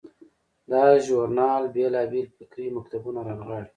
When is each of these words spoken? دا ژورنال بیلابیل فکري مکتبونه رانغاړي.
دا 0.69 0.83
ژورنال 1.05 1.63
بیلابیل 1.75 2.25
فکري 2.37 2.67
مکتبونه 2.77 3.19
رانغاړي. 3.27 3.69